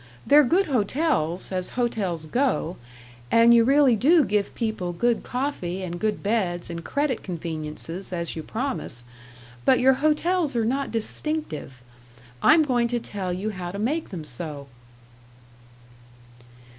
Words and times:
They're 0.25 0.43
good 0.43 0.65
hotels, 0.65 1.51
as 1.51 1.69
hotels 1.77 2.25
go, 2.25 2.77
and 3.29 3.53
you 3.53 3.63
really 3.63 3.95
do 3.95 4.25
give 4.25 4.55
people 4.55 4.93
good 4.93 5.21
coffee 5.21 5.83
and 5.83 5.99
good 5.99 6.23
beds 6.23 6.71
and 6.71 6.83
credit 6.83 7.21
conveniences, 7.21 8.11
as 8.11 8.35
you 8.35 8.41
promise, 8.41 9.03
but 9.63 9.79
your 9.79 9.93
hotels 9.93 10.55
are 10.55 10.65
not 10.65 10.89
distinctive. 10.91 11.79
I'm 12.41 12.63
going 12.63 12.87
to 12.87 12.99
tell 12.99 13.31
you 13.31 13.51
how 13.51 13.69
to 13.69 13.77
make 13.77 14.09
them 14.09 14.23
so." 14.23 14.65